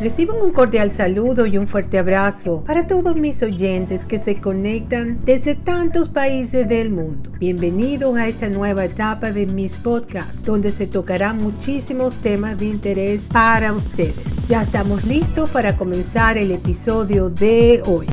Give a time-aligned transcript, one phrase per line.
[0.00, 5.20] Reciban un cordial saludo y un fuerte abrazo para todos mis oyentes que se conectan
[5.26, 7.30] desde tantos países del mundo.
[7.38, 13.28] Bienvenidos a esta nueva etapa de mis podcasts, donde se tocarán muchísimos temas de interés
[13.30, 14.48] para ustedes.
[14.48, 18.06] Ya estamos listos para comenzar el episodio de hoy.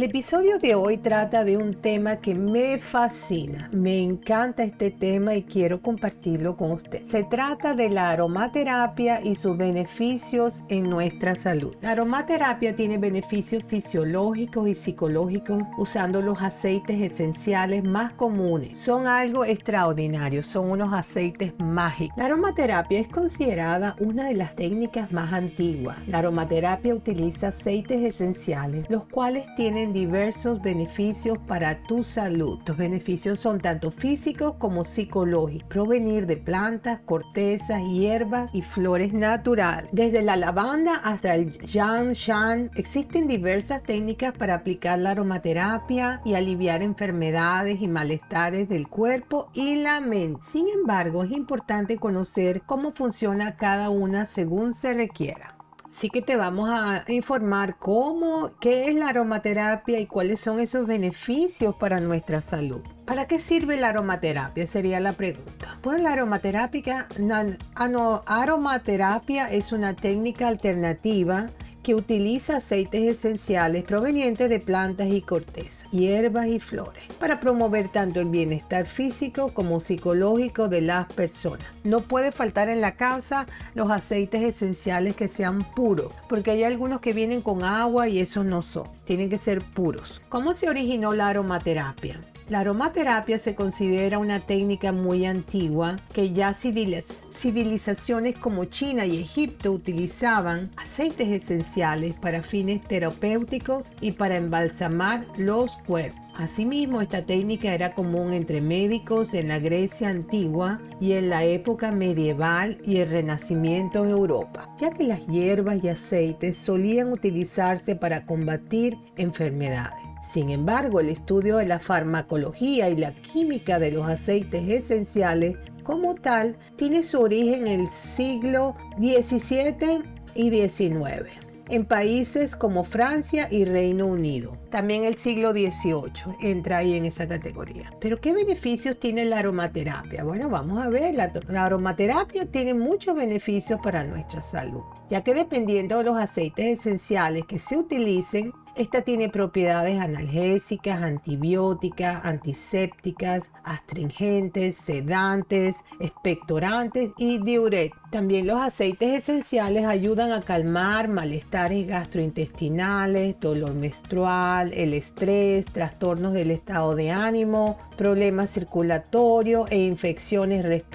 [0.00, 3.68] El episodio de hoy trata de un tema que me fascina.
[3.70, 7.04] Me encanta este tema y quiero compartirlo con usted.
[7.04, 11.76] Se trata de la aromaterapia y sus beneficios en nuestra salud.
[11.82, 18.78] La aromaterapia tiene beneficios fisiológicos y psicológicos usando los aceites esenciales más comunes.
[18.78, 22.16] Son algo extraordinario, son unos aceites mágicos.
[22.16, 25.98] La aromaterapia es considerada una de las técnicas más antiguas.
[26.06, 32.58] La aromaterapia utiliza aceites esenciales, los cuales tienen diversos beneficios para tu salud.
[32.66, 35.68] Los beneficios son tanto físicos como psicológicos.
[35.68, 39.90] Provenir de plantas, cortezas, hierbas y flores naturales.
[39.92, 46.34] Desde la lavanda hasta el yang shan, existen diversas técnicas para aplicar la aromaterapia y
[46.34, 50.40] aliviar enfermedades y malestares del cuerpo y la mente.
[50.42, 55.59] Sin embargo, es importante conocer cómo funciona cada una según se requiera.
[55.90, 60.86] Así que te vamos a informar cómo, qué es la aromaterapia y cuáles son esos
[60.86, 62.80] beneficios para nuestra salud.
[63.06, 64.68] ¿Para qué sirve la aromaterapia?
[64.68, 65.78] Sería la pregunta.
[65.82, 71.50] Pues la aromaterapia, ah, aromaterapia es una técnica alternativa
[71.94, 78.28] utiliza aceites esenciales provenientes de plantas y cortezas, hierbas y flores, para promover tanto el
[78.28, 81.66] bienestar físico como psicológico de las personas.
[81.84, 87.00] No puede faltar en la casa los aceites esenciales que sean puros, porque hay algunos
[87.00, 90.20] que vienen con agua y esos no son, tienen que ser puros.
[90.28, 92.20] ¿Cómo se originó la aromaterapia?
[92.50, 99.70] La aromaterapia se considera una técnica muy antigua que ya civilizaciones como China y Egipto
[99.70, 106.26] utilizaban aceites esenciales para fines terapéuticos y para embalsamar los cuerpos.
[106.36, 111.92] Asimismo, esta técnica era común entre médicos en la Grecia antigua y en la época
[111.92, 118.26] medieval y el Renacimiento en Europa, ya que las hierbas y aceites solían utilizarse para
[118.26, 120.09] combatir enfermedades.
[120.20, 126.14] Sin embargo, el estudio de la farmacología y la química de los aceites esenciales como
[126.14, 130.02] tal tiene su origen en el siglo XVII
[130.34, 134.52] y XIX en países como Francia y Reino Unido.
[134.70, 137.92] También el siglo XVIII entra ahí en esa categoría.
[138.00, 140.24] Pero ¿qué beneficios tiene la aromaterapia?
[140.24, 145.32] Bueno, vamos a ver, la, la aromaterapia tiene muchos beneficios para nuestra salud, ya que
[145.32, 154.76] dependiendo de los aceites esenciales que se utilicen, esta tiene propiedades analgésicas, antibióticas, antisépticas, astringentes,
[154.76, 158.00] sedantes, expectorantes y diuréticos.
[158.10, 166.50] También los aceites esenciales ayudan a calmar malestares gastrointestinales, dolor menstrual, el estrés, trastornos del
[166.50, 170.90] estado de ánimo, problemas circulatorios e infecciones respiratorias.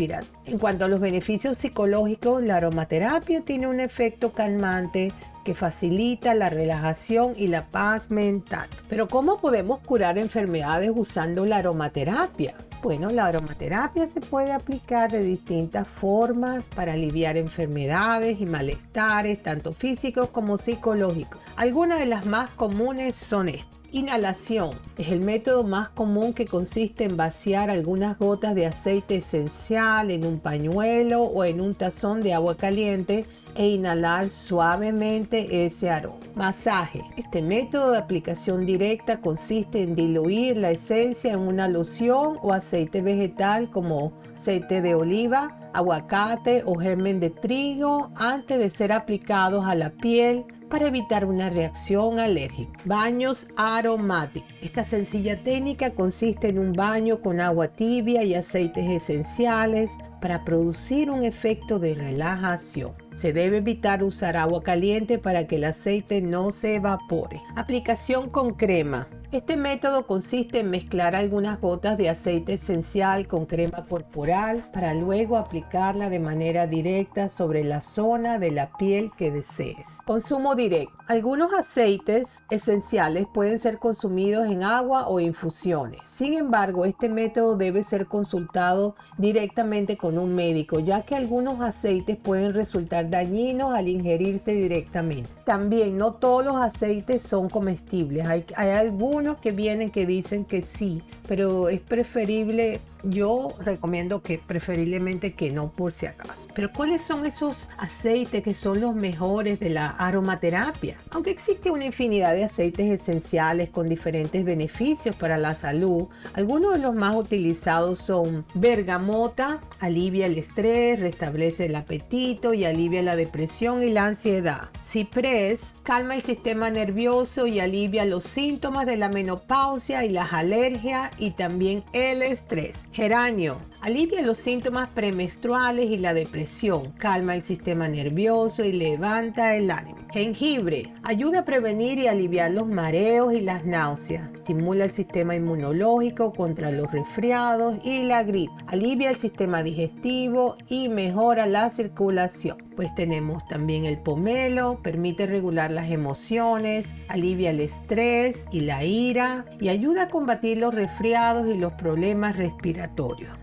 [0.45, 5.11] En cuanto a los beneficios psicológicos, la aromaterapia tiene un efecto calmante
[5.45, 8.67] que facilita la relajación y la paz mental.
[8.89, 12.55] Pero ¿cómo podemos curar enfermedades usando la aromaterapia?
[12.83, 19.71] Bueno, la aromaterapia se puede aplicar de distintas formas para aliviar enfermedades y malestares, tanto
[19.71, 21.39] físicos como psicológicos.
[21.55, 23.84] Algunas de las más comunes son estas.
[23.95, 30.11] Inhalación es el método más común que consiste en vaciar algunas gotas de aceite esencial
[30.11, 33.25] en un pañuelo o en un tazón de agua caliente
[33.55, 36.17] e inhalar suavemente ese aroma.
[36.35, 37.05] Masaje.
[37.15, 43.01] Este método de aplicación directa consiste en diluir la esencia en una loción o aceite
[43.01, 49.73] vegetal como aceite de oliva, aguacate o germen de trigo antes de ser aplicados a
[49.73, 52.79] la piel para evitar una reacción alérgica.
[52.85, 54.49] Baños aromáticos.
[54.61, 61.09] Esta sencilla técnica consiste en un baño con agua tibia y aceites esenciales para producir
[61.11, 62.93] un efecto de relajación.
[63.13, 67.41] Se debe evitar usar agua caliente para que el aceite no se evapore.
[67.55, 69.07] Aplicación con crema.
[69.35, 75.35] Este método consiste en mezclar algunas gotas de aceite esencial con crema corporal para luego
[75.35, 79.97] aplicarla de manera directa sobre la zona de la piel que desees.
[80.05, 80.93] Consumo directo.
[81.09, 85.99] Algunos aceites esenciales pueden ser consumidos en agua o infusiones.
[86.05, 92.15] Sin embargo, este método debe ser consultado directamente con un médico, ya que algunos aceites
[92.15, 95.29] pueden resultar dañinos al ingerirse directamente.
[95.43, 98.25] También no todos los aceites son comestibles.
[98.25, 102.79] Hay, hay algunos que vienen que dicen que sí, pero es preferible
[103.09, 106.47] yo recomiendo que preferiblemente que no por si acaso.
[106.53, 110.97] Pero ¿cuáles son esos aceites que son los mejores de la aromaterapia?
[111.11, 116.79] Aunque existe una infinidad de aceites esenciales con diferentes beneficios para la salud, algunos de
[116.79, 123.83] los más utilizados son bergamota, alivia el estrés, restablece el apetito y alivia la depresión
[123.83, 124.69] y la ansiedad.
[124.83, 131.11] Ciprés, calma el sistema nervioso y alivia los síntomas de la menopausia y las alergias
[131.17, 132.87] y también el estrés.
[132.95, 139.69] Geranio, alivia los síntomas premenstruales y la depresión, calma el sistema nervioso y levanta el
[139.69, 139.97] ánimo.
[140.13, 146.31] Jengibre, ayuda a prevenir y aliviar los mareos y las náuseas, estimula el sistema inmunológico
[146.31, 152.59] contra los resfriados y la gripe, alivia el sistema digestivo y mejora la circulación.
[152.77, 159.45] Pues tenemos también el pomelo, permite regular las emociones, alivia el estrés y la ira
[159.59, 162.84] y ayuda a combatir los resfriados y los problemas respiratorios.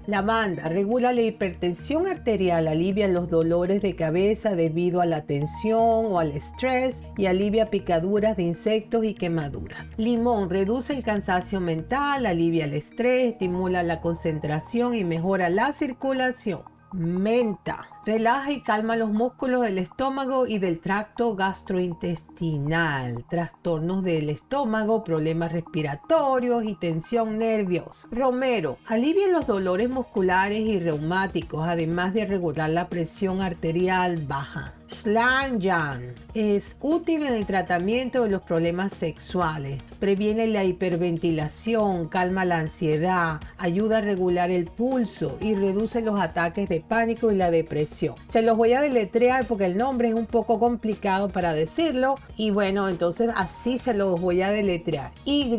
[0.07, 6.19] Lavanda regula la hipertensión arterial, alivia los dolores de cabeza debido a la tensión o
[6.19, 9.87] al estrés y alivia picaduras de insectos y quemaduras.
[9.97, 16.63] Limón reduce el cansancio mental, alivia el estrés, estimula la concentración y mejora la circulación.
[16.93, 25.05] Menta Relaja y calma los músculos del estómago y del tracto gastrointestinal, trastornos del estómago,
[25.05, 28.09] problemas respiratorios y tensión nerviosa.
[28.11, 34.73] Romero alivia los dolores musculares y reumáticos, además de regular la presión arterial baja.
[34.89, 42.59] Slanjan es útil en el tratamiento de los problemas sexuales, previene la hiperventilación, calma la
[42.59, 47.92] ansiedad, ayuda a regular el pulso y reduce los ataques de pánico y la depresión
[48.29, 52.17] se los voy a deletrear porque el nombre es un poco complicado para decirlo.
[52.37, 55.13] Y bueno, entonces así se los voy a deletrear.
[55.25, 55.55] Y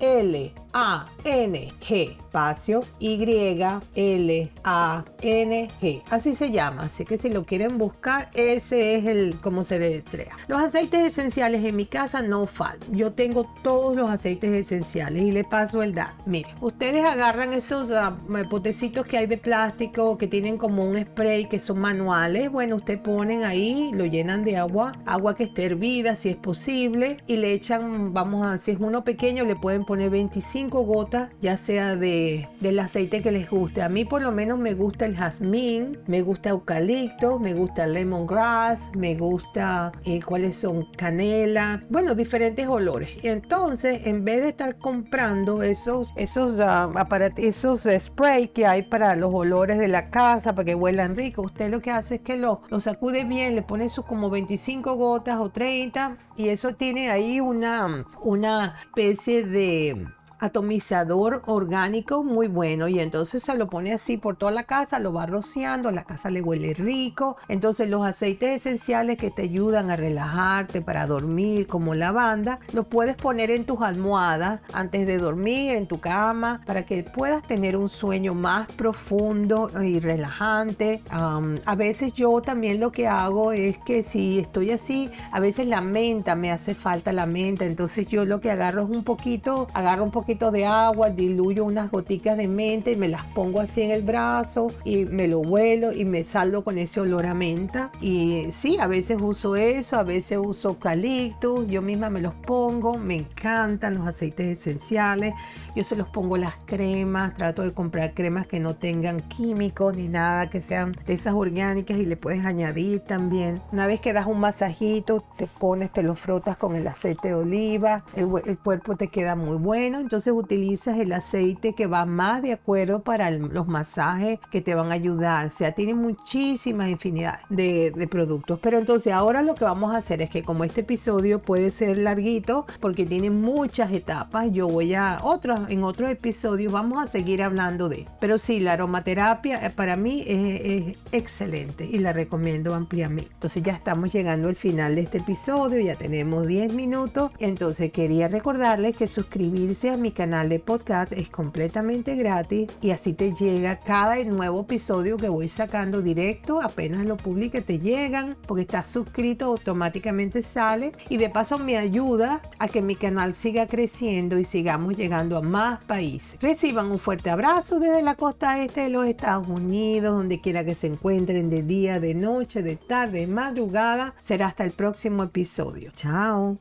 [0.00, 6.02] L A N G espacio Y L A N G.
[6.10, 6.82] Así se llama.
[6.82, 10.36] Así que si lo quieren buscar, ese es el cómo se deletrea.
[10.48, 12.94] Los aceites esenciales en mi casa no faltan.
[12.94, 16.22] Yo tengo todos los aceites esenciales y le paso el dato.
[16.26, 21.48] Miren, ustedes agarran esos uh, potecitos que hay de plástico que tienen como un spray
[21.48, 26.16] que son manuales, bueno, usted ponen ahí, lo llenan de agua, agua que esté hervida
[26.16, 30.10] si es posible y le echan, vamos a, si es uno pequeño, le pueden poner
[30.10, 33.82] 25 gotas, ya sea de, del aceite que les guste.
[33.82, 38.90] A mí por lo menos me gusta el jazmín, me gusta eucalipto, me gusta lemongrass,
[38.96, 43.10] me gusta eh, cuáles son canela, bueno, diferentes olores.
[43.22, 46.92] Y entonces, en vez de estar comprando esos, esos uh,
[47.36, 51.61] esos spray que hay para los olores de la casa, para que huelan rico, usted
[51.68, 55.38] lo que hace es que lo, lo sacude bien, le pone sus como 25 gotas
[55.38, 60.06] o 30 y eso tiene ahí una, una especie de
[60.42, 65.12] atomizador orgánico muy bueno y entonces se lo pone así por toda la casa, lo
[65.12, 67.36] va rociando, la casa le huele rico.
[67.46, 73.14] Entonces los aceites esenciales que te ayudan a relajarte para dormir como lavanda, lo puedes
[73.14, 77.88] poner en tus almohadas antes de dormir, en tu cama, para que puedas tener un
[77.88, 81.02] sueño más profundo y relajante.
[81.10, 85.82] a veces yo también lo que hago es que si estoy así, a veces la
[85.82, 90.02] menta, me hace falta la menta, entonces yo lo que agarro es un poquito, agarro
[90.02, 93.90] un poquito de agua, diluyo unas goticas de menta y me las pongo así en
[93.90, 97.90] el brazo y me lo vuelo y me salgo con ese olor a menta.
[98.00, 102.96] Y sí, a veces uso eso, a veces uso eucaliptus, yo misma me los pongo,
[102.96, 105.34] me encantan los aceites esenciales,
[105.76, 110.08] yo se los pongo las cremas, trato de comprar cremas que no tengan químicos ni
[110.08, 113.60] nada, que sean de esas orgánicas y le puedes añadir también.
[113.70, 117.34] Una vez que das un masajito, te pones, te lo frotas con el aceite de
[117.34, 122.52] oliva, el, cuerpo te queda muy bueno, entonces utilizas el aceite que va más de
[122.52, 125.46] acuerdo para los masajes que te van a ayudar.
[125.46, 128.58] O sea, tiene muchísimas infinidad de, de productos.
[128.60, 131.98] Pero entonces ahora lo que vamos a hacer es que como este episodio puede ser
[131.98, 137.42] larguito porque tiene muchas etapas, yo voy a otros, en otros episodios vamos a seguir
[137.42, 138.06] hablando de.
[138.20, 143.30] Pero sí, la aromaterapia eh, para mí es, es excelente y la recomiendo ampliamente.
[143.34, 147.32] Entonces ya estamos llegando al final de este episodio, ya tenemos 10 minutos.
[147.38, 153.12] Entonces quería recordarles que suscribirse a mi canal de podcast es completamente gratis y así
[153.12, 156.60] te llega cada nuevo episodio que voy sacando directo.
[156.60, 162.42] Apenas lo publique te llegan porque estás suscrito automáticamente sale y de paso me ayuda
[162.58, 166.36] a que mi canal siga creciendo y sigamos llegando a más países.
[166.40, 170.74] Reciban un fuerte abrazo desde la costa este de los Estados Unidos, donde quiera que
[170.74, 174.14] se encuentren de día, de noche, de tarde, de madrugada.
[174.20, 175.92] Será hasta el próximo episodio.
[175.94, 176.58] Chao.